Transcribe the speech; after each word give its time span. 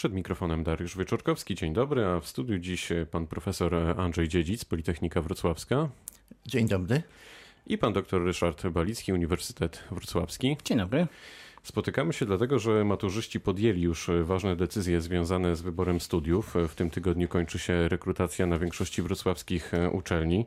Przed 0.00 0.12
mikrofonem 0.12 0.64
Dariusz 0.64 0.96
Wieczorkowski. 0.96 1.54
Dzień 1.54 1.72
dobry, 1.72 2.04
a 2.04 2.20
w 2.20 2.26
studiu 2.26 2.58
dziś 2.58 2.88
pan 3.10 3.26
profesor 3.26 3.74
Andrzej 3.74 4.28
Dziedzic, 4.28 4.64
Politechnika 4.64 5.22
Wrocławska. 5.22 5.88
Dzień 6.46 6.68
dobry. 6.68 7.02
I 7.66 7.78
pan 7.78 7.92
dr 7.92 8.24
Ryszard 8.24 8.66
Balicki, 8.68 9.12
Uniwersytet 9.12 9.84
Wrocławski. 9.90 10.56
Dzień 10.64 10.78
dobry. 10.78 11.06
Spotykamy 11.62 12.12
się 12.12 12.26
dlatego, 12.26 12.58
że 12.58 12.84
maturzyści 12.84 13.40
podjęli 13.40 13.80
już 13.80 14.10
ważne 14.22 14.56
decyzje 14.56 15.00
związane 15.00 15.56
z 15.56 15.62
wyborem 15.62 16.00
studiów. 16.00 16.54
W 16.68 16.74
tym 16.74 16.90
tygodniu 16.90 17.28
kończy 17.28 17.58
się 17.58 17.88
rekrutacja 17.88 18.46
na 18.46 18.58
większości 18.58 19.02
wrocławskich 19.02 19.72
uczelni. 19.92 20.46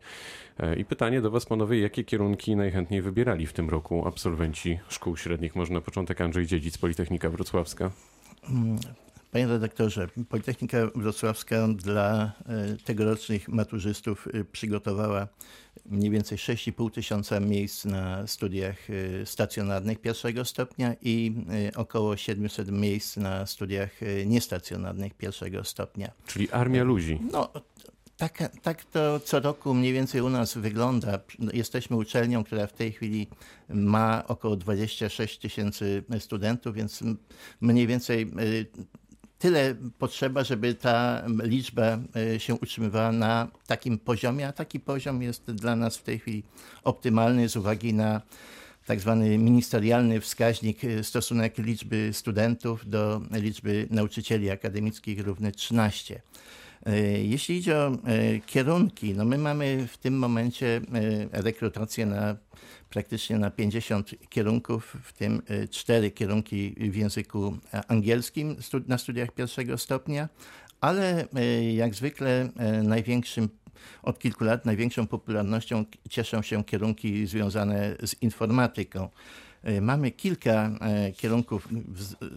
I 0.77 0.85
pytanie 0.85 1.21
do 1.21 1.31
Was, 1.31 1.45
panowie, 1.45 1.79
jakie 1.79 2.03
kierunki 2.03 2.55
najchętniej 2.55 3.01
wybierali 3.01 3.47
w 3.47 3.53
tym 3.53 3.69
roku 3.69 4.07
absolwenci 4.07 4.79
szkół 4.89 5.17
średnich? 5.17 5.55
Może 5.55 5.73
na 5.73 5.81
początek 5.81 6.21
Andrzej 6.21 6.45
Dziedzic, 6.45 6.77
Politechnika 6.77 7.29
Wrocławska. 7.29 7.91
Panie 9.33 9.47
redaktorze, 9.47 10.07
Politechnika 10.29 10.77
Wrocławska 10.95 11.67
dla 11.67 12.31
tegorocznych 12.85 13.49
maturzystów 13.49 14.27
przygotowała 14.51 15.27
mniej 15.85 16.09
więcej 16.09 16.37
6,5 16.37 16.91
tysiąca 16.91 17.39
miejsc 17.39 17.85
na 17.85 18.27
studiach 18.27 18.75
stacjonarnych 19.25 20.01
pierwszego 20.01 20.45
stopnia 20.45 20.95
i 21.01 21.35
około 21.75 22.17
700 22.17 22.71
miejsc 22.71 23.17
na 23.17 23.45
studiach 23.45 23.91
niestacjonarnych 24.25 25.13
pierwszego 25.13 25.63
stopnia. 25.63 26.11
Czyli 26.25 26.51
armia 26.51 26.83
ludzi. 26.83 27.19
No, 27.31 27.49
tak, 28.17 28.51
tak 28.61 28.85
to 28.85 29.19
co 29.19 29.39
roku 29.39 29.73
mniej 29.73 29.93
więcej 29.93 30.21
u 30.21 30.29
nas 30.29 30.57
wygląda. 30.57 31.19
Jesteśmy 31.53 31.97
uczelnią, 31.97 32.43
która 32.43 32.67
w 32.67 32.73
tej 32.73 32.91
chwili 32.91 33.27
ma 33.69 34.23
około 34.27 34.55
26 34.55 35.39
tysięcy 35.39 36.03
studentów, 36.19 36.75
więc 36.75 37.03
mniej 37.61 37.87
więcej 37.87 38.31
tyle 39.43 39.75
potrzeba, 39.99 40.43
żeby 40.43 40.73
ta 40.73 41.23
liczba 41.43 41.97
się 42.37 42.55
utrzymywała 42.55 43.11
na 43.11 43.47
takim 43.67 43.99
poziomie, 43.99 44.47
a 44.47 44.51
taki 44.51 44.79
poziom 44.79 45.21
jest 45.21 45.51
dla 45.51 45.75
nas 45.75 45.97
w 45.97 46.03
tej 46.03 46.19
chwili 46.19 46.43
optymalny 46.83 47.49
z 47.49 47.55
uwagi 47.55 47.93
na 47.93 48.21
tak 48.85 48.99
zwany 48.99 49.37
ministerialny 49.37 50.21
wskaźnik 50.21 50.81
stosunek 51.01 51.57
liczby 51.57 52.09
studentów 52.13 52.89
do 52.89 53.21
liczby 53.31 53.87
nauczycieli 53.89 54.49
akademickich 54.49 55.19
równy 55.19 55.51
13. 55.51 56.21
Jeśli 57.23 57.57
idzie 57.57 57.77
o 57.77 57.97
kierunki, 58.45 59.13
no 59.13 59.25
my 59.25 59.37
mamy 59.37 59.87
w 59.87 59.97
tym 59.97 60.17
momencie 60.17 60.81
rekrutację 61.31 62.05
na 62.05 62.35
praktycznie 62.89 63.37
na 63.37 63.51
50 63.51 64.29
kierunków, 64.29 64.97
w 65.03 65.13
tym 65.13 65.41
cztery 65.69 66.11
kierunki 66.11 66.75
w 66.77 66.95
języku 66.95 67.57
angielskim 67.87 68.55
na 68.87 68.97
studiach 68.97 69.31
pierwszego 69.31 69.77
stopnia, 69.77 70.29
ale 70.81 71.27
jak 71.73 71.95
zwykle 71.95 72.49
największym 72.83 73.49
od 74.03 74.19
kilku 74.19 74.43
lat 74.43 74.65
największą 74.65 75.07
popularnością 75.07 75.85
cieszą 76.09 76.41
się 76.41 76.63
kierunki 76.63 77.27
związane 77.27 77.95
z 78.03 78.21
informatyką. 78.21 79.09
Mamy 79.81 80.11
kilka 80.11 80.71
kierunków 81.17 81.67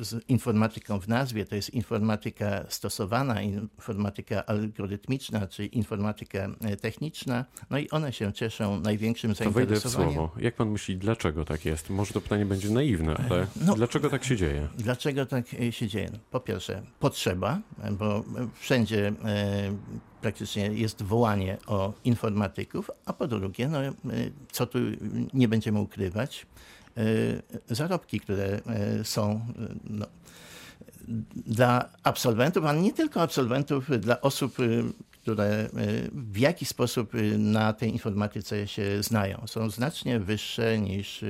z 0.01 0.29
informatyką 0.29 1.01
w 1.01 1.09
nazwie. 1.09 1.45
To 1.45 1.55
jest 1.55 1.71
informatyka 1.71 2.65
stosowana, 2.69 3.43
informatyka 3.43 4.47
algorytmiczna, 4.47 5.47
czy 5.47 5.67
informatyka 5.67 6.49
techniczna. 6.81 7.45
No 7.71 7.79
i 7.79 7.91
one 7.91 8.13
się 8.13 8.33
cieszą 8.33 8.81
największym 8.81 9.35
zainteresowaniem. 9.35 9.89
To 9.89 9.91
wejdę 9.91 10.11
w 10.11 10.15
słowo. 10.17 10.35
Jak 10.41 10.55
pan 10.55 10.71
myśli, 10.71 10.97
dlaczego 10.97 11.45
tak 11.45 11.65
jest? 11.65 11.91
Może 11.91 12.13
to 12.13 12.21
pytanie 12.21 12.47
będzie 12.47 12.71
naiwne, 12.71 13.17
ale 13.31 13.47
no, 13.67 13.75
dlaczego 13.75 14.11
tak 14.11 14.25
się 14.25 14.37
dzieje? 14.37 14.69
Dlaczego 14.79 15.27
tak 15.27 15.47
się 15.71 15.89
dzieje? 15.89 16.11
Po 16.31 16.41
pierwsze, 16.41 16.83
potrzeba, 17.01 17.61
bo 17.93 18.25
wszędzie 18.61 19.13
praktycznie 20.21 20.67
jest 20.67 21.03
wołanie 21.03 21.57
o 21.67 21.93
informatyków, 22.05 22.91
a 23.05 23.13
po 23.13 23.27
drugie, 23.27 23.69
no, 23.69 23.79
co 24.53 24.67
tu 24.67 24.79
nie 25.35 25.49
będziemy 25.49 25.81
ukrywać, 25.81 26.47
zarobki, 27.71 28.21
które 28.21 28.61
są 29.05 29.41
no, 29.85 30.07
dla 31.47 31.89
absolwentów, 32.03 32.65
ale 32.65 32.81
nie 32.81 32.93
tylko 32.93 33.23
absolwentów, 33.23 34.01
dla 34.01 34.21
osób, 34.21 34.57
które 35.27 35.69
w 36.13 36.39
jakiś 36.39 36.69
sposób 36.69 37.13
na 37.39 37.73
tej 37.73 37.93
informatyce 37.93 38.69
się 38.69 39.03
znają, 39.03 39.43
są 39.47 39.71
znacznie 39.71 40.21
wyższe 40.21 40.79
niż 40.79 41.25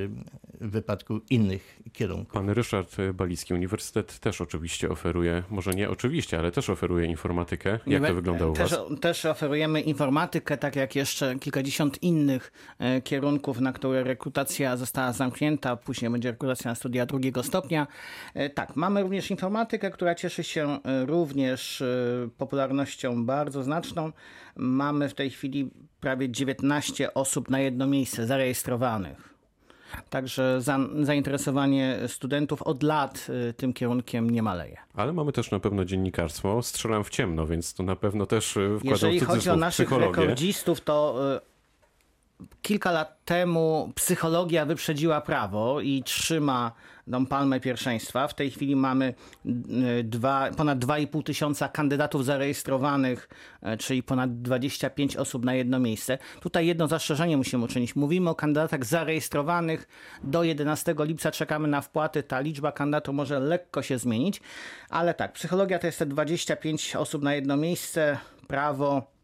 w 0.61 0.71
wypadku 0.71 1.21
innych 1.31 1.81
kierunków. 1.93 2.35
Pan 2.35 2.51
Ryszard 2.51 2.97
Balicki, 3.15 3.55
Uniwersytet 3.55 4.19
też 4.19 4.41
oczywiście 4.41 4.89
oferuje, 4.89 5.43
może 5.51 5.71
nie 5.71 5.91
oczywiście, 5.91 6.39
ale 6.39 6.53
też 6.53 6.71
oferuje 6.71 7.06
informatykę. 7.06 7.79
Jak 7.87 8.06
to 8.06 8.15
wygląda 8.15 8.47
u 8.47 8.53
też, 8.53 8.71
Was? 8.71 9.01
Też 9.01 9.25
oferujemy 9.25 9.81
informatykę, 9.81 10.56
tak 10.56 10.77
jak 10.77 10.97
jeszcze 10.97 11.39
kilkadziesiąt 11.39 12.03
innych 12.03 12.53
kierunków, 13.05 13.61
na 13.61 13.73
które 13.73 14.05
rekrutacja 14.05 14.77
została 14.77 15.12
zamknięta, 15.12 15.77
później 15.77 16.11
będzie 16.11 16.31
rekrutacja 16.31 16.71
na 16.71 16.75
studia 16.75 17.06
drugiego 17.06 17.43
stopnia. 17.43 17.87
Tak, 18.55 18.77
mamy 18.77 19.03
również 19.03 19.31
informatykę, 19.31 19.91
która 19.91 20.15
cieszy 20.15 20.45
się 20.45 20.79
również 21.06 21.83
popularnością 22.39 23.27
bardzo 23.27 23.62
znaczną. 23.62 23.86
Mamy 24.57 25.09
w 25.09 25.15
tej 25.15 25.31
chwili 25.31 25.71
prawie 26.01 26.31
19 26.31 27.15
osób 27.15 27.51
na 27.51 27.61
jedno 27.61 27.87
miejsce 27.87 28.27
zarejestrowanych. 28.27 29.35
Także 30.11 30.61
za, 30.61 30.79
zainteresowanie 31.03 31.99
studentów 32.07 32.63
od 32.63 32.83
lat 32.83 33.27
tym 33.57 33.73
kierunkiem 33.73 34.31
nie 34.31 34.43
maleje. 34.43 34.77
Ale 34.95 35.13
mamy 35.13 35.33
też 35.33 35.51
na 35.51 35.61
pewno 35.61 35.85
dziennikarstwo. 35.85 36.63
Strzelam 36.63 37.05
w 37.05 37.11
ciemno, 37.11 37.47
więc 37.47 37.75
to 37.75 37.83
na 37.83 37.97
pewno 37.97 38.27
też 38.27 38.51
wkładał 38.51 38.81
Jeżeli 38.85 39.21
chodzi 39.21 39.51
o 39.51 39.57
naszych 39.57 39.87
psychologię. 39.87 40.21
rekordzistów, 40.21 40.81
to 40.81 41.19
kilka 42.63 42.91
lat 42.91 43.25
temu 43.25 43.93
psychologia 43.95 44.67
wyprzedziła 44.67 45.21
prawo 45.21 45.81
i 45.81 46.03
trzyma 46.03 46.73
tą 47.11 47.27
palmę 47.27 47.61
pierwszeństwa. 47.61 48.29
W 48.29 48.35
tej 48.35 48.51
chwili 48.51 48.77
mamy 48.77 49.15
dwa, 50.05 50.51
ponad 50.57 50.79
2,5 50.79 51.23
tysiąca 51.23 51.69
kandydatów 51.69 52.25
zarejestrowanych, 52.25 53.29
czyli 53.79 54.03
ponad 54.03 54.43
25 54.43 55.17
osób 55.17 55.45
na 55.45 55.55
jedno 55.55 55.79
miejsce. 55.79 56.19
Tutaj 56.41 56.67
jedno 56.67 56.89
zastrzeżenie 56.89 57.37
musimy 57.37 57.65
uczynić. 57.65 57.97
Mówimy 57.97 58.31
o 58.31 58.35
kandydatach 58.35 58.85
zarejestrowanych. 58.85 59.89
Do 60.25 60.45
11 60.45 60.95
lipca 60.99 61.31
czekamy 61.31 61.69
na 61.69 61.81
wpłaty. 61.81 62.23
Ta 62.23 62.41
liczba 62.41 62.73
kandydatów 62.73 63.15
może 63.15 63.41
lekko 63.41 63.83
się 63.83 63.99
zmienić, 63.99 64.41
ale 64.91 65.15
tak, 65.15 65.33
psychologia 65.33 65.79
to 65.79 65.87
jest 65.87 65.99
te 65.99 66.07
25 66.07 66.97
osób 66.97 67.23
na 67.23 67.35
jedno 67.35 67.57
miejsce, 67.57 68.19
prawo 68.47 69.16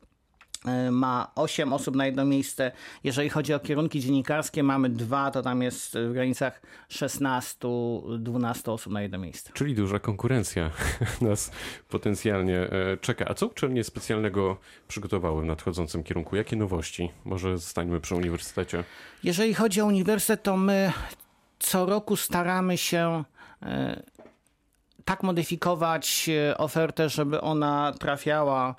ma 0.91 1.31
8 1.35 1.73
osób 1.73 1.97
na 1.97 2.07
jedno 2.07 2.25
miejsce. 2.25 2.73
Jeżeli 3.05 3.29
chodzi 3.29 3.55
o 3.55 3.61
kierunki 3.61 4.01
dziennikarskie, 4.01 4.63
mamy 4.63 4.89
dwa, 4.89 5.31
to 5.31 5.43
tam 5.43 5.63
jest 5.63 5.99
w 5.99 6.13
granicach 6.13 6.63
16-12 6.91 8.71
osób 8.73 8.93
na 8.93 9.03
jedno 9.03 9.19
miejsce. 9.19 9.53
Czyli 9.53 9.75
duża 9.75 9.99
konkurencja 9.99 10.71
nas 11.21 11.51
potencjalnie 11.89 12.69
czeka. 13.01 13.25
A 13.29 13.35
co 13.35 13.47
uczelnie 13.47 13.85
specjalnego 13.85 14.57
przygotowały 14.89 15.43
w 15.43 15.45
nadchodzącym 15.45 16.03
kierunku? 16.03 16.37
Jakie 16.37 16.57
nowości? 16.57 17.11
Może 17.25 17.59
zostańmy 17.59 18.01
przy 18.01 18.15
uniwersytecie. 18.15 18.85
Jeżeli 19.25 19.55
chodzi 19.55 19.81
o 19.81 19.87
uniwersytet, 19.87 20.43
to 20.43 20.57
my 20.57 20.93
co 21.59 21.87
roku 21.87 22.17
staramy 22.17 22.79
się 22.79 23.25
tak 25.05 25.23
modyfikować 25.23 26.31
ofertę, 26.57 27.09
żeby 27.09 27.41
ona 27.41 27.93
trafiała 27.99 28.75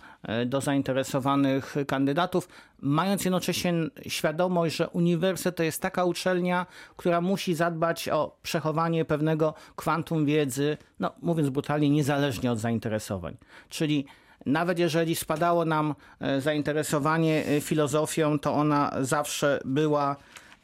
do 0.45 0.61
zainteresowanych 0.61 1.75
kandydatów, 1.87 2.47
mając 2.81 3.25
jednocześnie 3.25 3.73
świadomość, 4.07 4.75
że 4.75 4.89
uniwersytet 4.89 5.55
to 5.55 5.63
jest 5.63 5.81
taka 5.81 6.05
uczelnia, 6.05 6.65
która 6.97 7.21
musi 7.21 7.55
zadbać 7.55 8.09
o 8.09 8.37
przechowanie 8.43 9.05
pewnego 9.05 9.53
kwantum 9.75 10.25
wiedzy, 10.25 10.77
no 10.99 11.11
mówiąc 11.21 11.49
brutalnie, 11.49 11.89
niezależnie 11.89 12.51
od 12.51 12.59
zainteresowań. 12.59 13.37
Czyli 13.69 14.05
nawet 14.45 14.79
jeżeli 14.79 15.15
spadało 15.15 15.65
nam 15.65 15.95
zainteresowanie 16.39 17.43
filozofią, 17.61 18.39
to 18.39 18.53
ona 18.53 18.91
zawsze 19.01 19.59
była 19.65 20.15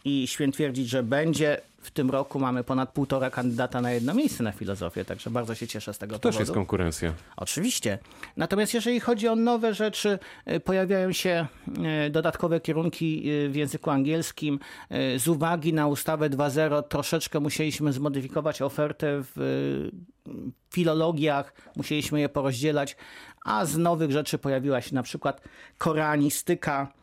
i 0.06 0.28
śmiem 0.28 0.52
twierdzić, 0.52 0.90
że 0.90 1.04
będzie. 1.04 1.62
W 1.82 1.92
tym 1.92 2.10
roku 2.10 2.40
mamy 2.40 2.64
ponad 2.64 2.92
półtora 2.92 3.30
kandydata 3.30 3.82
na 3.82 3.92
jedno 3.92 4.14
miejsce 4.14 4.44
na 4.44 4.52
filozofię, 4.52 5.06
także 5.06 5.30
bardzo 5.30 5.56
się 5.56 5.68
cieszę 5.68 5.94
z 5.94 5.98
tego 5.98 6.16
to 6.16 6.20
powodu. 6.20 6.38
Też 6.38 6.40
jest 6.40 6.52
konkurencja. 6.52 7.14
Oczywiście. 7.38 8.00
Natomiast 8.38 8.74
jeżeli 8.74 9.00
chodzi 9.00 9.28
o 9.28 9.36
nowe 9.36 9.74
rzeczy, 9.74 10.20
pojawiają 10.66 11.12
się 11.12 11.48
dodatkowe 12.12 12.60
kierunki 12.60 13.24
w 13.50 13.56
języku 13.56 13.90
angielskim. 13.90 14.60
Z 15.18 15.28
uwagi 15.28 15.74
na 15.74 15.88
ustawę 15.88 16.30
2.0 16.30 16.84
troszeczkę 16.84 17.40
musieliśmy 17.40 17.94
zmodyfikować 17.94 18.62
ofertę 18.62 19.24
w 19.36 19.90
filologiach, 20.74 21.54
musieliśmy 21.76 22.20
je 22.20 22.30
porozdzielać, 22.30 22.96
a 23.46 23.66
z 23.66 23.78
nowych 23.78 24.12
rzeczy 24.12 24.38
pojawiła 24.38 24.82
się 24.82 24.96
na 24.96 25.04
przykład 25.04 25.42
koreanistyka, 25.78 26.94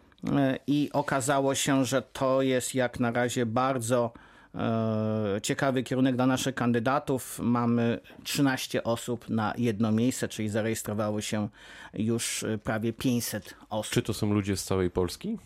i 0.67 0.91
okazało 0.93 1.55
się, 1.55 1.85
że 1.85 2.03
to 2.03 2.43
jest 2.43 2.75
jak 2.75 3.01
na 3.01 3.11
razie 3.11 3.47
bardzo 3.47 4.13
e, 4.55 5.41
ciekawy 5.43 5.83
kierunek 5.83 6.17
dla 6.17 6.27
naszych 6.27 6.55
kandydatów. 6.55 7.39
Mamy 7.43 8.01
13 8.25 8.85
osób 8.85 9.29
na 9.29 9.55
jedno 9.59 9.93
miejsce, 9.93 10.29
czyli 10.29 10.49
zarejestrowało 10.49 11.21
się 11.21 11.49
już 11.95 12.43
e, 12.43 12.59
prawie 12.59 12.93
500 12.93 13.55
osób. 13.71 13.95
Czy 13.95 14.03
to 14.03 14.15
są 14.15 14.33
ludzie 14.33 14.57
z 14.57 14.65
całej 14.65 14.91
Polski? 14.91 15.39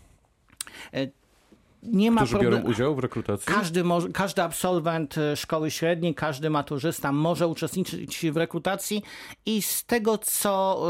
Nie 1.83 2.11
ma 2.11 2.21
Którzy 2.21 2.35
biorą 2.35 2.49
problemu. 2.51 2.71
udział 2.71 2.95
w 2.95 2.99
rekrutacji? 2.99 3.47
Każdy, 3.55 3.85
może, 3.85 4.09
każdy 4.09 4.43
absolwent 4.43 5.19
e, 5.19 5.37
szkoły 5.37 5.71
średniej, 5.71 6.15
każdy 6.15 6.51
maturzysta 6.51 7.13
może 7.13 7.47
uczestniczyć 7.47 8.27
w 8.33 8.37
rekrutacji 8.37 9.03
i 9.47 9.63
z 9.63 9.85
tego 9.85 10.19
co 10.19 10.83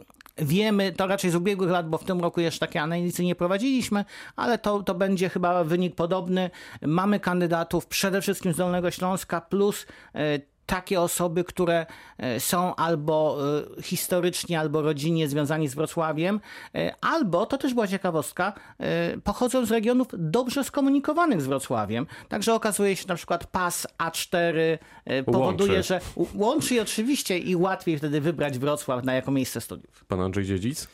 e, 0.00 0.15
wiemy, 0.38 0.92
to 0.92 1.06
raczej 1.06 1.30
z 1.30 1.34
ubiegłych 1.34 1.70
lat, 1.70 1.88
bo 1.88 1.98
w 1.98 2.04
tym 2.04 2.20
roku 2.20 2.40
jeszcze 2.40 2.66
takie 2.66 2.82
analizy 2.82 3.24
nie 3.24 3.34
prowadziliśmy, 3.34 4.04
ale 4.36 4.58
to, 4.58 4.82
to 4.82 4.94
będzie 4.94 5.28
chyba 5.28 5.64
wynik 5.64 5.94
podobny. 5.94 6.50
Mamy 6.82 7.20
kandydatów 7.20 7.86
przede 7.86 8.20
wszystkim 8.20 8.52
z 8.52 8.56
Dolnego 8.56 8.90
Śląska 8.90 9.40
plus 9.40 9.86
e, 10.14 10.38
takie 10.66 11.00
osoby, 11.00 11.44
które 11.44 11.86
e, 12.18 12.40
są 12.40 12.74
albo 12.74 13.38
e, 13.78 13.82
historycznie, 13.82 14.60
albo 14.60 14.82
rodzinnie 14.82 15.28
związani 15.28 15.68
z 15.68 15.74
Wrocławiem, 15.74 16.40
e, 16.74 16.94
albo, 17.00 17.46
to 17.46 17.58
też 17.58 17.74
była 17.74 17.86
ciekawostka, 17.86 18.52
pochodzą 19.24 19.66
z 19.66 19.70
regionów 19.70 20.08
dobrze 20.12 20.64
skomunikowanych 20.64 21.42
z 21.42 21.46
Wrocławiem. 21.46 22.06
Także 22.28 22.54
okazuje 22.54 22.96
się 22.96 23.04
na 23.08 23.14
przykład 23.14 23.46
pas 23.46 23.86
A4 23.98 24.78
e, 25.04 25.22
powoduje, 25.22 25.72
Łączy. 25.72 25.82
że 25.82 26.00
łączy 26.34 26.74
i 26.74 26.80
oczywiście 26.80 27.38
i 27.38 27.56
łatwiej 27.56 27.98
wtedy 27.98 28.20
wybrać 28.20 28.58
Wrocław 28.58 29.04
na 29.04 29.14
jako 29.14 29.30
miejsce 29.30 29.60
studiów. 29.60 30.04
Pan 30.04 30.20
Andrzej 30.20 30.44
Dziedzic? 30.44 30.88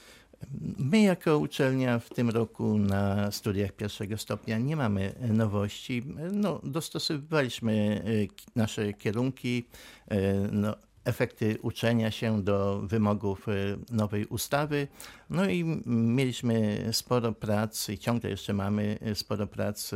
My 0.79 1.03
jako 1.03 1.39
uczelnia 1.39 1.99
w 1.99 2.09
tym 2.09 2.31
roku 2.31 2.79
na 2.79 3.31
studiach 3.31 3.73
pierwszego 3.73 4.19
stopnia 4.19 4.59
nie 4.59 4.77
mamy 4.77 5.15
nowości. 5.29 6.03
No, 6.33 6.61
dostosowywaliśmy 6.65 8.03
k- 8.29 8.45
nasze 8.57 8.93
kierunki, 8.93 9.67
e, 10.09 10.35
no, 10.53 10.77
efekty 11.05 11.59
uczenia 11.63 12.11
się 12.11 12.43
do 12.43 12.81
wymogów 12.85 13.49
e, 13.49 13.53
nowej 13.91 14.27
ustawy. 14.27 14.89
No 15.31 15.49
i 15.49 15.83
mieliśmy 15.87 16.89
sporo 16.93 17.33
prac 17.33 17.89
i 17.89 17.99
ciągle 17.99 18.31
jeszcze 18.31 18.53
mamy 18.53 18.99
sporo 19.15 19.47
prac 19.47 19.91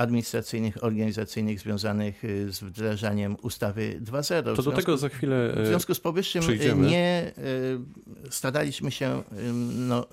administracyjnych, 0.00 0.84
organizacyjnych 0.84 1.60
związanych 1.60 2.24
e, 2.24 2.52
z 2.52 2.60
wdrażaniem 2.60 3.36
ustawy 3.42 4.00
2.0. 4.04 4.52
W 4.52 4.56
To 4.56 4.62
do 4.62 4.72
tego 4.72 4.96
za 4.96 5.08
chwilę... 5.08 5.52
w 5.56 5.66
związku 5.66 5.94
z 5.94 6.00
powyższym 6.00 6.42
y, 6.42 6.44
przyjdziemy. 6.44 6.88
nie 6.88 7.32
y, 7.38 8.30
staraliśmy 8.30 8.90
się 8.90 9.18
y, 9.18 9.52
no, 9.76 10.06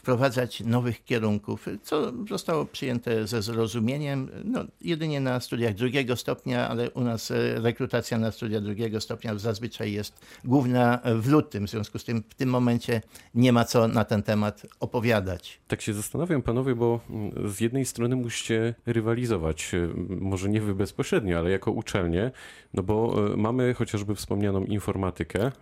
wprowadzać 0.00 0.60
nowych 0.60 1.04
kierunków, 1.04 1.66
co 1.82 2.12
zostało 2.28 2.64
przyjęte 2.64 3.26
ze 3.26 3.42
zrozumieniem. 3.42 4.28
No, 4.44 4.64
jedynie 4.80 5.20
na 5.20 5.40
studiach 5.40 5.74
drugiego 5.74 6.16
stopnia, 6.16 6.68
ale 6.68 6.90
u 6.90 7.00
nas 7.00 7.30
y, 7.30 7.54
rekrutacja 7.62 8.18
na 8.18 8.30
studia 8.32 8.60
drugiego 8.60 9.00
stopnia 9.00 9.38
zazwyczaj 9.38 9.92
jest 9.92 10.26
główna 10.44 11.00
w 11.04 11.28
lutym. 11.28 11.66
W 11.66 11.70
związku 11.70 11.98
z 11.98 12.04
tym 12.04 12.22
w 12.28 12.34
tym 12.34 12.48
momencie 12.48 13.00
nie 13.34 13.52
ma 13.52 13.64
co 13.64 13.88
na 13.88 14.04
ten 14.04 14.22
temat 14.22 14.66
opowiadać. 14.80 15.60
Tak 15.68 15.80
się 15.80 15.94
zastanawiam, 15.94 16.42
panowie, 16.42 16.74
bo 16.74 17.00
mm, 17.10 17.50
z 17.50 17.60
jednej 17.60 17.84
strony 17.84 18.16
musicie 18.16 18.74
rywalizować, 18.86 19.74
e, 19.74 19.88
może 20.20 20.48
nie 20.48 20.60
wy 20.60 20.74
bezpośrednio, 20.74 21.38
ale 21.38 21.50
jako 21.50 21.72
uczelnie, 21.72 22.30
no 22.74 22.82
bo 22.82 23.26
e, 23.32 23.36
mamy 23.36 23.74
chociażby 23.74 24.14
wspomnianą 24.14 24.64
informatykę. 24.64 25.52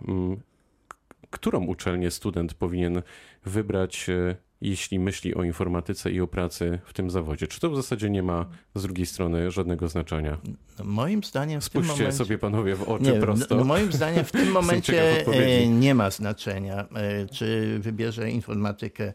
Którą 1.31 1.65
uczelnię 1.65 2.11
student 2.11 2.53
powinien 2.53 3.01
wybrać, 3.45 4.09
e, 4.09 4.35
jeśli 4.61 4.99
myśli 4.99 5.35
o 5.35 5.43
informatyce 5.43 6.11
i 6.11 6.21
o 6.21 6.27
pracy 6.27 6.79
w 6.85 6.93
tym 6.93 7.09
zawodzie? 7.09 7.47
Czy 7.47 7.59
to 7.59 7.69
w 7.69 7.75
zasadzie 7.75 8.09
nie 8.09 8.23
ma 8.23 8.45
z 8.75 8.81
drugiej 8.81 9.05
strony 9.05 9.51
żadnego 9.51 9.87
znaczenia? 9.87 10.37
Moim 10.83 11.23
zdaniem 11.23 11.61
w 11.61 11.69
tym 11.69 11.83
Spójrzcie 11.83 12.03
momencie... 12.03 12.17
sobie 12.17 12.37
panowie 12.37 12.75
w 12.75 12.89
oczy 12.89 13.03
Nie, 13.03 13.13
prosto. 13.13 13.55
no, 13.55 13.63
moim 13.63 13.91
zdaniem 13.91 14.25
w 14.25 14.31
tym 14.41 14.51
momencie 14.51 15.25
e, 15.27 15.67
nie 15.67 15.95
ma 15.95 16.09
znaczenia, 16.09 16.87
e, 16.95 17.25
czy 17.25 17.79
wybierze 17.79 18.31
informatykę 18.31 19.13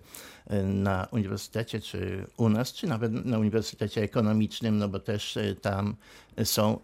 na 0.65 1.09
uniwersytecie, 1.11 1.81
czy 1.81 2.27
u 2.37 2.49
nas, 2.49 2.73
czy 2.73 2.87
nawet 2.87 3.13
na 3.25 3.39
uniwersytecie 3.39 4.03
ekonomicznym, 4.03 4.79
no 4.79 4.89
bo 4.89 4.99
też 4.99 5.39
tam 5.63 5.97
są 6.45 6.79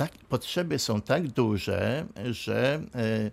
tak, 0.00 0.12
potrzeby 0.28 0.78
są 0.78 1.00
tak 1.00 1.28
duże, 1.28 2.06
że 2.30 2.82
e, 2.94 3.30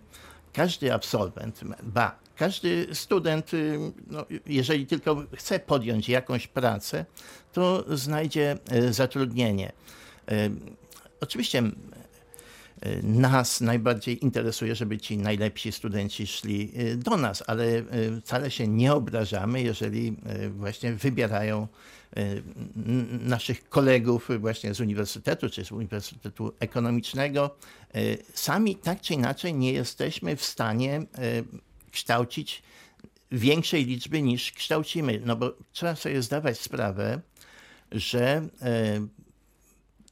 każdy 0.58 0.92
absolwent, 0.94 1.60
ba, 1.82 2.18
każdy 2.36 2.86
student, 2.92 3.54
y, 3.54 3.78
no, 4.06 4.26
jeżeli 4.46 4.86
tylko 4.86 5.22
chce 5.34 5.58
podjąć 5.58 6.08
jakąś 6.08 6.46
pracę, 6.46 7.04
to 7.52 7.84
znajdzie 7.96 8.58
e, 8.70 8.92
zatrudnienie. 8.92 9.72
E, 10.28 10.50
Oczywiście 11.20 11.62
nas 13.02 13.60
najbardziej 13.60 14.24
interesuje, 14.24 14.74
żeby 14.74 14.98
ci 14.98 15.18
najlepsi 15.18 15.72
studenci 15.72 16.26
szli 16.26 16.72
do 16.96 17.16
nas, 17.16 17.42
ale 17.46 17.64
wcale 18.22 18.50
się 18.50 18.68
nie 18.68 18.92
obrażamy, 18.92 19.62
jeżeli 19.62 20.16
właśnie 20.50 20.92
wybierają 20.92 21.68
naszych 23.20 23.68
kolegów 23.68 24.28
właśnie 24.38 24.74
z 24.74 24.80
uniwersytetu 24.80 25.50
czy 25.50 25.64
z 25.64 25.72
Uniwersytetu 25.72 26.52
Ekonomicznego. 26.60 27.56
E, 27.94 28.00
Sami 28.34 28.76
tak 28.76 29.00
czy 29.00 29.14
inaczej 29.14 29.54
nie 29.54 29.72
jesteśmy 29.72 30.36
w 30.36 30.44
stanie 30.44 30.96
e, 30.96 31.06
kształcić 31.90 32.62
większej 33.32 33.84
liczby 33.84 34.22
niż 34.22 34.52
kształcimy, 34.52 35.22
no 35.24 35.36
bo 35.36 35.54
trzeba 35.72 35.96
sobie 35.96 36.22
zdawać 36.22 36.60
sprawę, 36.60 37.20
że 37.92 38.48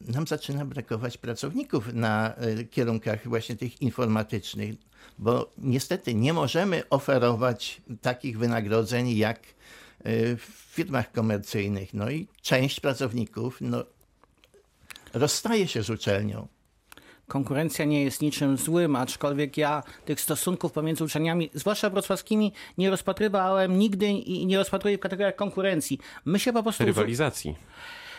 nam 0.00 0.26
zaczyna 0.26 0.64
brakować 0.64 1.18
pracowników 1.18 1.94
na 1.94 2.34
kierunkach 2.70 3.28
właśnie 3.28 3.56
tych 3.56 3.82
informatycznych, 3.82 4.74
bo 5.18 5.52
niestety 5.58 6.14
nie 6.14 6.32
możemy 6.32 6.88
oferować 6.88 7.80
takich 8.02 8.38
wynagrodzeń 8.38 9.16
jak 9.16 9.40
w 10.38 10.44
firmach 10.74 11.12
komercyjnych. 11.12 11.94
No 11.94 12.10
i 12.10 12.26
część 12.42 12.80
pracowników 12.80 13.58
no, 13.60 13.84
rozstaje 15.14 15.68
się 15.68 15.82
z 15.82 15.90
uczelnią. 15.90 16.48
Konkurencja 17.28 17.84
nie 17.84 18.04
jest 18.04 18.22
niczym 18.22 18.56
złym, 18.56 18.96
aczkolwiek 18.96 19.56
ja 19.56 19.82
tych 20.04 20.20
stosunków 20.20 20.72
pomiędzy 20.72 21.04
uczelniami, 21.04 21.50
zwłaszcza 21.54 21.90
wrocławskimi, 21.90 22.52
nie 22.78 22.90
rozpatrywałem 22.90 23.78
nigdy 23.78 24.06
i 24.06 24.46
nie 24.46 24.58
rozpatruję 24.58 24.98
w 24.98 25.00
kategoriach 25.00 25.36
konkurencji. 25.36 25.98
My 26.24 26.38
się 26.38 26.52
po 26.52 26.62
prostu. 26.62 26.84
Rywalizacji. 26.84 27.56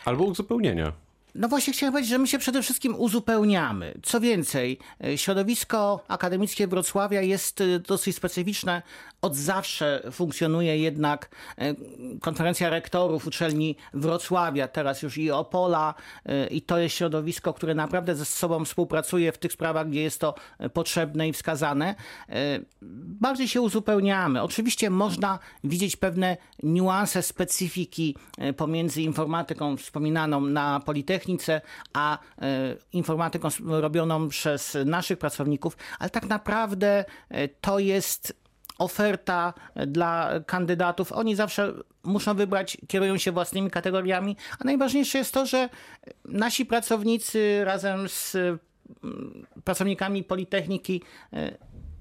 Albo 0.05 0.23
uzupełnienia. 0.23 1.06
No 1.37 1.47
właśnie 1.47 1.73
chciałem 1.73 1.93
powiedzieć, 1.93 2.09
że 2.09 2.17
my 2.17 2.27
się 2.27 2.39
przede 2.39 2.61
wszystkim 2.61 2.95
uzupełniamy. 2.95 3.93
Co 4.03 4.19
więcej, 4.19 4.79
e, 5.03 5.17
środowisko 5.17 6.03
akademickie 6.07 6.67
Wrocławia 6.67 7.21
jest 7.21 7.61
e, 7.61 7.79
dosyć 7.79 8.15
specyficzne. 8.15 8.81
Od 9.21 9.35
zawsze 9.35 10.03
funkcjonuje 10.11 10.77
jednak 10.77 11.29
e, 11.57 11.75
konferencja 12.21 12.69
rektorów 12.69 13.27
uczelni 13.27 13.75
Wrocławia, 13.93 14.67
teraz 14.67 15.01
już 15.01 15.17
i 15.17 15.31
Opola 15.31 15.93
i 16.51 16.61
to 16.61 16.77
jest 16.77 16.95
środowisko, 16.95 17.53
które 17.53 17.75
naprawdę 17.75 18.15
ze 18.15 18.25
sobą 18.25 18.65
współpracuje 18.65 19.31
w 19.31 19.37
tych 19.37 19.53
sprawach, 19.53 19.89
gdzie 19.89 20.01
jest 20.01 20.21
to 20.21 20.35
potrzebne 20.73 21.27
i 21.27 21.33
wskazane. 21.33 21.95
Bardziej 23.21 23.47
się 23.47 23.61
uzupełniamy. 23.61 24.41
Oczywiście 24.41 24.89
można 24.89 25.39
widzieć 25.63 25.95
pewne 25.95 26.37
niuanse, 26.63 27.21
specyfiki 27.21 28.15
pomiędzy 28.57 29.01
informatyką 29.01 29.77
wspominaną 29.77 30.41
na 30.41 30.79
Politechnice, 30.79 31.26
a 31.93 32.17
e, 32.17 32.75
informatyką 32.93 33.49
robioną 33.67 34.29
przez 34.29 34.77
naszych 34.85 35.19
pracowników, 35.19 35.77
ale 35.99 36.09
tak 36.09 36.25
naprawdę 36.25 37.05
e, 37.29 37.47
to 37.47 37.79
jest 37.79 38.33
oferta 38.77 39.53
e, 39.75 39.87
dla 39.87 40.29
kandydatów. 40.45 41.11
Oni 41.11 41.35
zawsze 41.35 41.73
muszą 42.03 42.35
wybrać, 42.35 42.77
kierują 42.87 43.17
się 43.17 43.31
własnymi 43.31 43.71
kategoriami, 43.71 44.35
a 44.59 44.63
najważniejsze 44.63 45.17
jest 45.17 45.33
to, 45.33 45.45
że 45.45 45.69
nasi 46.25 46.65
pracownicy 46.65 47.65
razem 47.65 48.09
z 48.09 48.35
mm, 48.35 49.45
pracownikami 49.63 50.23
Politechniki 50.23 51.01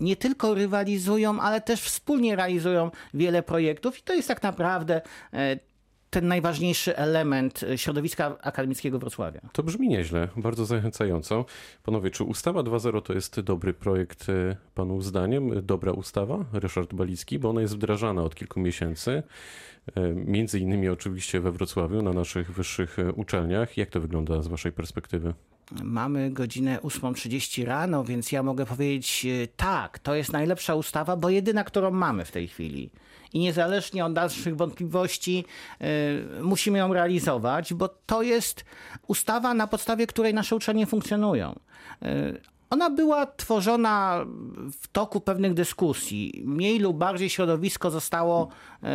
nie 0.00 0.16
tylko 0.16 0.54
rywalizują, 0.54 1.40
ale 1.40 1.61
też 1.61 1.80
wspólnie 1.80 2.37
realizują 2.37 2.90
wiele 3.14 3.42
projektów 3.42 3.99
i 3.99 4.02
to 4.02 4.14
jest 4.14 4.28
tak 4.28 4.42
naprawdę 4.42 5.00
ten 6.10 6.28
najważniejszy 6.28 6.96
element 6.96 7.62
e, 7.62 7.78
środowiska 7.78 8.36
akademickiego 8.42 8.98
Wrocławia. 8.98 9.40
To 9.52 9.62
brzmi 9.62 9.88
nieźle, 9.88 10.28
bardzo 10.36 10.66
zachęcająco. 10.66 11.44
Panowie, 11.82 12.10
czy 12.10 12.25
ustawa 12.25 12.60
2.0 12.60 13.02
to 13.02 13.12
jest 13.12 13.40
dobry 13.40 13.75
projekt 13.75 14.28
e, 14.28 14.56
panu 14.75 15.00
zdaniem? 15.02 15.66
Dobra 15.66 15.92
ustawa, 15.92 16.44
Ryszard 16.52 16.94
Balicki, 16.94 17.38
bo 17.38 17.50
ona 17.50 17.60
jest 17.60 17.75
wdrażana 17.76 18.22
od 18.22 18.34
kilku 18.34 18.60
miesięcy. 18.60 19.22
e, 19.96 20.00
Między 20.14 20.58
innymi 20.60 20.88
oczywiście 20.88 21.40
we 21.40 21.52
Wrocławiu, 21.52 22.02
na 22.02 22.12
naszych 22.12 22.52
wyższych 22.52 22.96
uczelniach. 23.16 23.76
Jak 23.76 23.90
to 23.90 24.00
wygląda 24.00 24.42
z 24.42 24.48
waszej 24.48 24.72
perspektywy? 24.72 25.34
Mamy 25.82 26.30
godzinę 26.30 26.78
8.30 26.82 27.64
rano, 27.64 28.04
więc 28.04 28.32
ja 28.32 28.42
mogę 28.42 28.66
powiedzieć 28.66 29.26
tak, 29.56 29.98
to 29.98 30.14
jest 30.14 30.32
najlepsza 30.32 30.75
ustawa, 30.75 31.16
bo 31.16 31.30
jedyna, 31.30 31.64
którą 31.64 31.90
mamy 31.90 32.25
w 32.25 32.32
tej 32.32 32.48
chwili. 32.48 32.90
I 33.33 33.38
niezależnie 33.38 34.04
od 34.04 34.12
naszych 34.12 34.56
wątpliwości, 34.56 35.45
y, 35.83 36.42
musimy 36.42 36.78
ją 36.78 36.92
realizować, 36.92 37.75
bo 37.75 37.88
to 37.88 38.23
jest 38.23 38.64
ustawa, 39.06 39.54
na 39.54 39.66
podstawie 39.66 40.06
której 40.06 40.35
nasze 40.35 40.56
uczelnie 40.56 40.87
funkcjonują. 40.87 41.59
Y, 42.02 42.40
ona 42.71 42.90
była 42.90 43.26
tworzona 43.26 44.26
w 44.83 44.88
toku 44.88 45.21
pewnych 45.21 45.54
dyskusji. 45.54 46.42
Mniej 46.45 46.78
lub 46.78 46.97
bardziej 46.97 47.30
środowisko 47.30 47.90
zostało 47.90 48.49
y, 48.83 48.87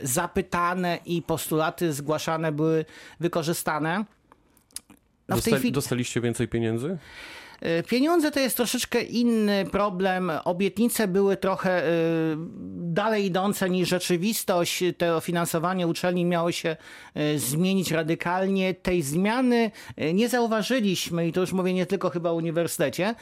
zapytane 0.00 0.98
i 1.04 1.22
postulaty 1.22 1.92
zgłaszane 1.92 2.52
były 2.52 2.84
wykorzystane. 3.20 4.04
No 5.28 5.36
Dostali, 5.36 5.56
chwili... 5.56 5.72
Dostaliście 5.72 6.20
więcej 6.20 6.48
pieniędzy? 6.48 6.98
E, 7.60 7.82
pieniądze 7.82 8.30
to 8.30 8.40
jest 8.40 8.56
troszeczkę 8.56 9.02
inny 9.02 9.64
problem. 9.72 10.32
Obietnice 10.44 11.08
były 11.08 11.36
trochę 11.36 11.84
e, 11.84 11.90
dalej 12.96 13.24
idące 13.24 13.70
niż 13.70 13.88
rzeczywistość. 13.88 14.84
To 14.98 15.20
finansowanie 15.20 15.86
uczelni 15.86 16.24
miało 16.24 16.52
się 16.52 16.76
e, 17.14 17.38
zmienić 17.38 17.90
radykalnie. 17.90 18.74
Tej 18.74 19.02
zmiany 19.02 19.70
nie 20.14 20.28
zauważyliśmy 20.28 21.28
i 21.28 21.32
to 21.32 21.40
już 21.40 21.52
mówię 21.52 21.72
nie 21.74 21.86
tylko 21.86 22.10
chyba 22.10 22.30
o 22.30 22.34
uniwersytecie. 22.34 23.14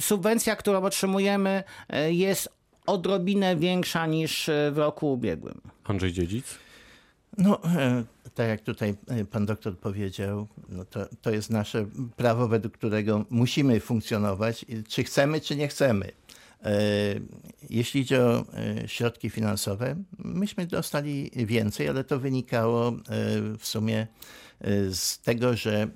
Subwencja, 0.00 0.56
którą 0.56 0.82
otrzymujemy 0.82 1.62
jest 2.08 2.48
odrobinę 2.86 3.56
większa 3.56 4.06
niż 4.06 4.50
w 4.72 4.78
roku 4.78 5.12
ubiegłym. 5.12 5.60
Andrzej 5.84 6.12
Dziedzic? 6.12 6.58
No, 7.38 7.64
e, 7.64 8.04
tak 8.34 8.48
jak 8.48 8.60
tutaj 8.60 8.94
e, 9.08 9.24
pan 9.24 9.46
doktor 9.46 9.78
powiedział, 9.78 10.46
no 10.68 10.84
to, 10.84 11.06
to 11.22 11.30
jest 11.30 11.50
nasze 11.50 11.86
prawo, 12.16 12.48
według 12.48 12.74
którego 12.74 13.24
musimy 13.30 13.80
funkcjonować, 13.80 14.66
czy 14.88 15.04
chcemy, 15.04 15.40
czy 15.40 15.56
nie 15.56 15.68
chcemy. 15.68 16.12
E, 16.64 16.70
jeśli 17.70 18.00
idzie 18.00 18.22
o 18.22 18.44
środki 18.86 19.30
finansowe, 19.30 19.96
myśmy 20.18 20.66
dostali 20.66 21.30
więcej, 21.34 21.88
ale 21.88 22.04
to 22.04 22.18
wynikało 22.18 22.92
w 23.58 23.66
sumie 23.66 24.06
z 24.90 25.18
tego, 25.18 25.56
że 25.56 25.88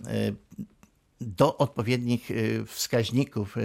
do 1.20 1.56
odpowiednich 1.56 2.28
wskaźników 2.66 3.56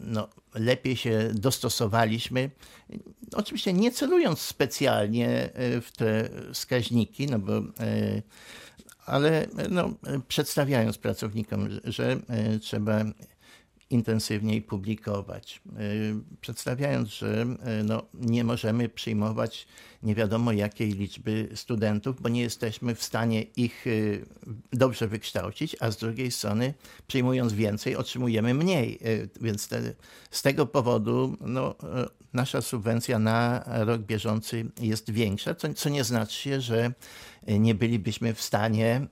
no, 0.00 0.28
lepiej 0.54 0.96
się 0.96 1.30
dostosowaliśmy. 1.34 2.50
Oczywiście 3.32 3.72
nie 3.72 3.90
celując 3.90 4.40
specjalnie 4.40 5.50
w 5.82 5.90
te 5.96 6.28
wskaźniki, 6.54 7.26
no 7.26 7.38
bo, 7.38 7.62
ale 9.06 9.46
no, 9.70 9.94
przedstawiając 10.28 10.98
pracownikom, 10.98 11.68
że 11.84 12.20
trzeba 12.60 13.04
intensywniej 13.90 14.62
publikować, 14.62 15.62
przedstawiając, 16.40 17.08
że 17.08 17.46
no, 17.84 18.02
nie 18.14 18.44
możemy 18.44 18.88
przyjmować 18.88 19.66
nie 20.02 20.14
wiadomo 20.14 20.52
jakiej 20.52 20.92
liczby 20.92 21.48
studentów, 21.54 22.22
bo 22.22 22.28
nie 22.28 22.40
jesteśmy 22.40 22.94
w 22.94 23.02
stanie 23.02 23.42
ich 23.42 23.86
y, 23.86 24.26
dobrze 24.72 25.08
wykształcić, 25.08 25.76
a 25.80 25.90
z 25.90 25.96
drugiej 25.96 26.30
strony 26.30 26.74
przyjmując 27.06 27.52
więcej 27.52 27.96
otrzymujemy 27.96 28.54
mniej. 28.54 28.98
Y, 29.06 29.28
więc 29.40 29.68
te, 29.68 29.94
z 30.30 30.42
tego 30.42 30.66
powodu 30.66 31.36
no, 31.40 31.70
y, 31.70 31.74
nasza 32.32 32.62
subwencja 32.62 33.18
na 33.18 33.64
rok 33.66 34.02
bieżący 34.02 34.70
jest 34.80 35.10
większa, 35.10 35.54
co, 35.54 35.74
co 35.74 35.88
nie 35.88 36.04
znaczy, 36.04 36.60
że 36.60 36.92
nie 37.46 37.74
bylibyśmy 37.74 38.34
w 38.34 38.42
stanie 38.42 39.06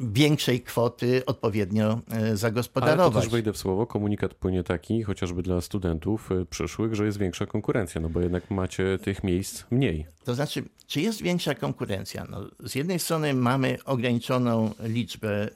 większej 0.00 0.60
kwoty 0.60 1.22
odpowiednio 1.26 2.00
zagospodarować. 2.34 3.00
Ale 3.00 3.14
to 3.14 3.20
też 3.20 3.28
wejdę 3.28 3.52
w 3.52 3.58
słowo, 3.58 3.86
komunikat 3.86 4.34
płynie 4.34 4.62
taki, 4.62 5.02
chociażby 5.02 5.42
dla 5.42 5.60
studentów 5.60 6.32
e, 6.32 6.44
przyszłych, 6.44 6.94
że 6.94 7.06
jest 7.06 7.18
większa 7.18 7.46
konkurencja, 7.46 8.00
no 8.00 8.08
bo 8.08 8.20
jednak 8.20 8.50
macie 8.50 8.98
tych 9.02 9.24
miejsc 9.24 9.64
mniej. 9.70 10.06
To 10.24 10.34
znaczy, 10.34 10.62
czy 10.86 11.00
jest 11.00 11.22
większa 11.22 11.54
konkurencja? 11.54 12.26
No, 12.30 12.50
z 12.68 12.74
jednej 12.74 12.98
strony 12.98 13.34
mamy 13.34 13.78
ograniczoną 13.84 14.70
liczbę 14.80 15.48
y, 15.48 15.50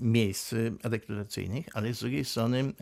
miejsc 0.00 0.54
rekrutacyjnych, 0.84 1.66
ale 1.72 1.94
z 1.94 2.00
drugiej 2.00 2.24
strony 2.24 2.72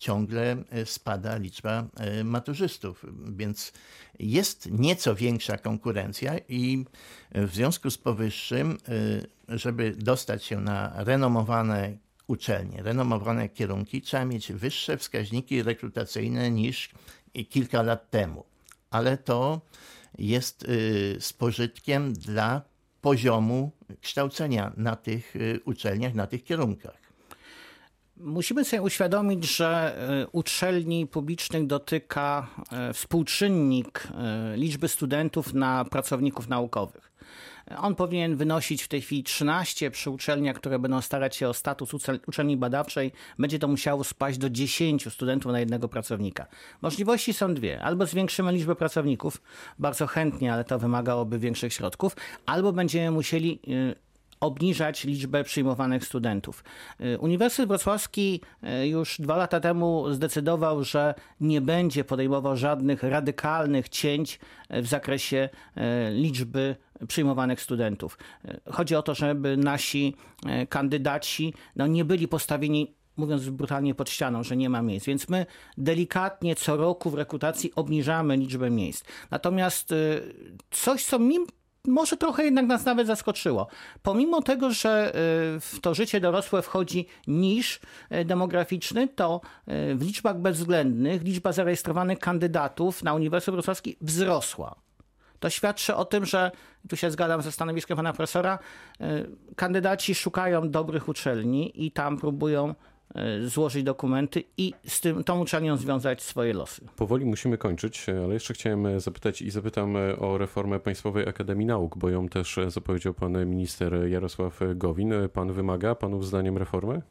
ciągle 0.00 0.56
spada 0.84 1.36
liczba 1.36 1.86
maturzystów, 2.24 3.04
więc 3.28 3.72
jest 4.18 4.70
nieco 4.70 5.14
większa 5.14 5.58
konkurencja 5.58 6.38
i 6.48 6.84
w 7.34 7.54
związku 7.54 7.90
z 7.90 7.98
powyższym 7.98 8.78
żeby 9.48 9.94
dostać 9.96 10.44
się 10.44 10.60
na 10.60 10.92
renomowane 10.96 11.96
uczelnie, 12.26 12.82
renomowane 12.82 13.48
kierunki, 13.48 14.02
trzeba 14.02 14.24
mieć 14.24 14.52
wyższe 14.52 14.96
wskaźniki 14.96 15.62
rekrutacyjne 15.62 16.50
niż 16.50 16.90
kilka 17.48 17.82
lat 17.82 18.10
temu. 18.10 18.44
Ale 18.90 19.18
to 19.18 19.60
jest 20.18 20.66
z 21.20 21.32
pożytkiem 21.32 22.12
dla 22.12 22.62
poziomu 23.00 23.72
kształcenia 24.00 24.72
na 24.76 24.96
tych 24.96 25.34
uczelniach, 25.64 26.14
na 26.14 26.26
tych 26.26 26.44
kierunkach. 26.44 26.99
Musimy 28.22 28.64
sobie 28.64 28.82
uświadomić, 28.82 29.56
że 29.56 29.98
y, 30.22 30.28
uczelni 30.32 31.06
publicznych 31.06 31.66
dotyka 31.66 32.46
współczynnik 32.92 34.08
liczby 34.56 34.88
studentów 34.88 35.54
na 35.54 35.84
pracowników 35.84 36.48
naukowych. 36.48 37.10
On 37.76 37.94
powinien 37.94 38.36
wynosić 38.36 38.82
w 38.82 38.88
tej 38.88 39.02
chwili 39.02 39.24
13 39.24 39.90
przy 39.90 40.10
uczelniach, 40.10 40.56
które 40.56 40.78
będą 40.78 41.00
starać 41.00 41.36
się 41.36 41.48
o 41.48 41.54
status 41.54 41.94
uczelni 42.26 42.56
badawczej. 42.56 43.12
Będzie 43.38 43.58
to 43.58 43.68
musiało 43.68 44.04
spaść 44.04 44.38
do 44.38 44.50
10 44.50 45.12
studentów 45.12 45.52
na 45.52 45.60
jednego 45.60 45.88
pracownika. 45.88 46.46
Możliwości 46.82 47.32
są 47.32 47.54
dwie. 47.54 47.82
Albo 47.82 48.06
zwiększymy 48.06 48.52
liczbę 48.52 48.74
pracowników, 48.74 49.42
bardzo 49.78 50.06
chętnie, 50.06 50.52
ale 50.52 50.64
to 50.64 50.78
wymagałoby 50.78 51.38
większych 51.38 51.72
środków, 51.72 52.16
albo 52.46 52.72
będziemy 52.72 53.10
musieli 53.10 53.60
obniżać 54.40 55.04
liczbę 55.04 55.44
przyjmowanych 55.44 56.04
studentów. 56.04 56.64
Y, 57.00 57.18
Uniwersytet 57.18 57.68
Wrocławski 57.68 58.40
y, 58.82 58.88
już 58.88 59.20
dwa 59.20 59.36
lata 59.36 59.60
temu 59.60 60.12
zdecydował, 60.12 60.84
że 60.84 61.14
nie 61.40 61.60
będzie 61.60 62.04
podejmował 62.04 62.56
żadnych 62.56 63.02
radykalnych 63.02 63.88
cięć 63.88 64.40
w 64.70 64.86
zakresie 64.86 65.48
liczby 66.12 66.76
przyjmowanych 67.08 67.60
studentów. 67.60 68.18
Chodzi 68.70 68.96
o 68.96 69.02
to, 69.02 69.14
żeby 69.14 69.56
nasi 69.56 70.16
kandydaci 70.68 71.54
no, 71.76 71.86
nie 71.86 72.04
byli 72.04 72.28
postawieni 72.28 72.94
mówiąc 73.16 73.48
brutalnie 73.48 73.94
pod 73.94 74.10
ścianą, 74.10 74.42
że 74.42 74.56
nie 74.56 74.70
ma 74.70 74.82
miejsc. 74.82 75.06
Więc 75.06 75.28
my 75.28 75.46
delikatnie 75.78 76.56
co 76.56 76.76
roku 76.76 77.10
w 77.10 77.14
rekrutacji 77.14 77.72
obniżamy 77.74 78.36
liczbę 78.36 78.70
miejsc. 78.70 79.04
Natomiast 79.30 79.94
coś, 80.70 81.04
co 81.04 81.18
mi 81.18 81.36
może 81.86 82.16
trochę 82.16 82.44
jednak 82.44 82.66
nas 82.66 82.84
nawet 82.84 83.06
zaskoczyło. 83.06 83.66
Pomimo 84.02 84.42
tego, 84.42 84.70
że 84.70 85.08
e, 85.08 85.12
w 85.60 85.78
to 85.82 85.94
życie 85.94 86.20
dorosłe 86.20 86.62
wchodzi 86.62 87.06
niż 87.26 87.80
demograficzny, 88.24 89.08
to 89.08 89.40
w 89.94 90.02
liczbach 90.02 90.38
bezwzględnych 90.38 91.22
liczba 91.22 91.52
zarejestrowanych 91.52 92.18
kandydatów 92.18 93.02
na 93.02 93.14
Uniwersytet 93.14 93.54
Wrocławski 93.54 93.96
wzrosła 94.00 94.74
to 95.40 95.50
świadczy 95.50 95.94
o 95.94 96.04
tym, 96.04 96.26
że, 96.26 96.50
tu 96.88 96.96
się 96.96 97.10
zgadzam 97.10 97.42
ze 97.42 97.52
stanowiskiem 97.52 97.96
pana 97.96 98.12
profesora, 98.12 98.58
kandydaci 99.56 100.14
szukają 100.14 100.70
dobrych 100.70 101.08
uczelni 101.08 101.86
i 101.86 101.90
tam 101.90 102.16
próbują 102.16 102.74
złożyć 103.44 103.82
dokumenty 103.82 104.44
i 104.56 104.74
z 104.86 105.00
tym, 105.00 105.24
tą 105.24 105.40
uczelnią 105.40 105.76
związać 105.76 106.22
swoje 106.22 106.54
losy. 106.54 106.82
Powoli 106.96 107.24
musimy 107.26 107.58
kończyć, 107.58 108.06
ale 108.24 108.34
jeszcze 108.34 108.54
chciałem 108.54 109.00
zapytać 109.00 109.42
i 109.42 109.50
zapytam 109.50 109.96
o 110.18 110.38
reformę 110.38 110.80
Państwowej 110.80 111.28
Akademii 111.28 111.66
Nauk, 111.66 111.98
bo 111.98 112.10
ją 112.10 112.28
też 112.28 112.58
zapowiedział 112.68 113.14
pan 113.14 113.46
minister 113.46 114.08
Jarosław 114.08 114.60
Gowin. 114.74 115.14
Pan 115.32 115.52
wymaga 115.52 115.94
panów 115.94 116.26
zdaniem 116.26 116.58
reformy? 116.58 117.02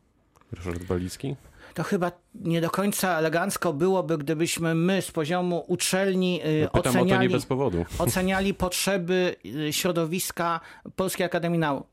Ryszard 0.51 0.84
Balicki? 0.84 1.36
to 1.74 1.84
chyba 1.84 2.12
nie 2.36 2.62
do 2.62 2.70
końca 2.70 3.18
elegancko 3.18 3.74
byłoby, 3.74 4.18
gdybyśmy 4.18 4.75
my 4.75 5.01
z 5.01 5.12
poziomu 5.12 5.63
uczelni 5.68 6.41
y, 6.63 6.72
oceniali, 6.72 7.29
oceniali 7.98 8.53
potrzeby 8.53 9.36
środowiska 9.72 10.60
Polskiej 10.96 11.25
Akademii 11.25 11.60
Nauk. 11.60 11.88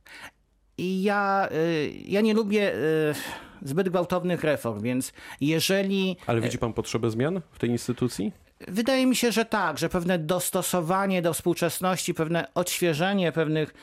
I 0.78 1.02
ja, 1.02 1.48
ja 2.04 2.20
nie 2.20 2.34
lubię 2.34 2.72
zbyt 3.68 3.88
gwałtownych 3.88 4.44
reform, 4.44 4.82
więc 4.82 5.12
jeżeli... 5.40 6.16
Ale 6.26 6.40
widzi 6.40 6.58
pan 6.58 6.72
potrzebę 6.72 7.10
zmian 7.10 7.40
w 7.52 7.58
tej 7.58 7.70
instytucji? 7.70 8.32
Wydaje 8.68 9.06
mi 9.06 9.16
się, 9.16 9.32
że 9.32 9.44
tak, 9.44 9.78
że 9.78 9.88
pewne 9.88 10.18
dostosowanie 10.18 11.22
do 11.22 11.34
współczesności, 11.34 12.14
pewne 12.14 12.54
odświeżenie 12.54 13.32
pewnych 13.32 13.74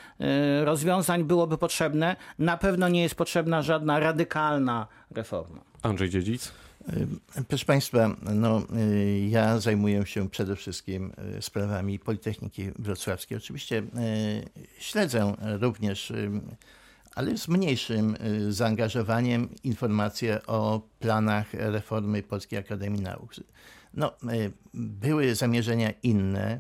rozwiązań 0.64 1.24
byłoby 1.24 1.58
potrzebne. 1.58 2.16
Na 2.40 2.58
pewno 2.58 2.90
nie 2.90 3.02
jest 3.02 3.16
potrzebna 3.16 3.62
żadna 3.62 4.00
radykalna 4.00 4.88
reforma. 5.12 5.62
Andrzej 5.82 6.10
Dziedzic. 6.10 6.52
E, 7.36 7.44
proszę 7.48 7.66
Państwa, 7.66 8.16
no, 8.34 8.58
e, 8.58 9.28
ja 9.28 9.60
zajmuję 9.60 10.06
się 10.06 10.30
przede 10.30 10.56
wszystkim 10.56 11.14
e, 11.38 11.42
sprawami 11.42 12.00
Politechniki 12.00 12.72
Wrocławskiej. 12.80 13.38
Oczywiście 13.38 13.84
śledzę 14.80 15.34
również 15.60 16.14
ale 17.16 17.38
z 17.38 17.48
mniejszym 17.48 18.16
y, 18.16 18.54
zaangażowaniem 18.54 19.50
informacje 19.64 20.46
o 20.46 20.82
planach 21.00 21.54
reformy 21.54 22.24
Polskiej 22.24 22.60
Akademii 22.60 23.02
Nauk. 23.02 23.34
No, 23.94 24.14
y, 24.34 24.52
były 24.74 25.36
zamierzenia 25.36 25.92
inne. 26.04 26.60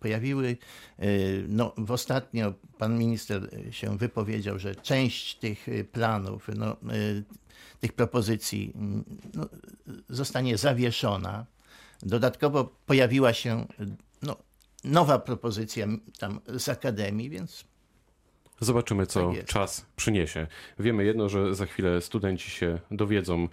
Pojawiły, 0.00 0.56
y, 1.02 1.46
no, 1.48 1.74
w 1.78 1.90
ostatnio 1.90 2.54
pan 2.78 2.98
minister 2.98 3.50
się 3.70 3.98
wypowiedział, 3.98 4.58
że 4.58 4.74
część 4.74 5.34
tych 5.34 5.66
planów, 5.92 6.48
no, 6.56 6.76
tych 7.80 7.92
propozycji 7.92 8.72
mm, 8.74 9.04
no, 9.34 9.48
zostanie 10.08 10.56
zawieszona. 10.56 11.46
Dodatkowo 12.02 12.64
pojawiła 12.86 13.32
się 13.32 13.66
no, 14.22 14.36
nowa 14.84 15.18
propozycja 15.18 15.86
tam 16.18 16.40
z 16.48 16.68
Akademii, 16.68 17.30
więc 17.30 17.64
Zobaczymy, 18.60 19.06
co 19.06 19.32
Tak 19.32 19.44
czas 19.44 19.86
przyniesie. 19.96 20.46
Wiemy 20.78 21.04
jedno, 21.04 21.28
że 21.28 21.54
za 21.54 21.66
chwilę 21.66 22.00
studenci 22.00 22.50
się 22.50 22.78
dowiedzą, 22.90 23.48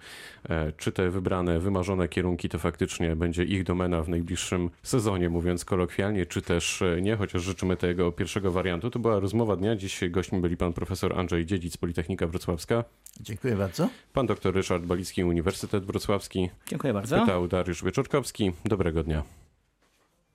e, 0.48 0.72
czy 0.72 0.92
te 0.92 1.10
wybrane, 1.10 1.60
wymarzone 1.60 2.08
kierunki 2.08 2.48
to 2.48 2.58
faktycznie 2.58 3.16
będzie 3.16 3.44
ich 3.44 3.64
domena 3.64 4.02
w 4.02 4.08
najbliższym 4.08 4.70
sezonie, 4.82 5.28
mówiąc 5.28 5.64
kolokwialnie, 5.64 6.26
czy 6.26 6.42
też 6.42 6.82
e, 6.82 7.00
nie, 7.02 7.16
chociaż 7.16 7.42
życzymy 7.42 7.76
tego 7.76 8.12
pierwszego 8.12 8.52
wariantu. 8.52 8.90
To 8.90 8.98
była 8.98 9.20
rozmowa 9.20 9.56
dnia. 9.56 9.76
Dziś 9.76 10.00
gośćmi 10.10 10.40
byli 10.40 10.56
pan 10.56 10.72
profesor 10.72 11.18
Andrzej 11.18 11.46
Dziedzic, 11.46 11.76
Politechnika 11.76 12.26
Wrocławska, 12.26 12.84
dziękuję 13.20 13.56
bardzo. 13.56 13.88
pan 14.12 14.26
dr 14.26 14.54
Ryszard 14.54 14.84
Balicki, 14.84 15.24
Uniwersytet 15.24 15.84
Wrocławski, 15.84 16.50
Dziękuję 16.68 16.92
bardzo. 16.92 17.20
pytał 17.20 17.48
Dariusz 17.48 17.84
Wieczorkowski. 17.84 18.52
Dobrego 18.64 19.02
dnia. 19.02 19.45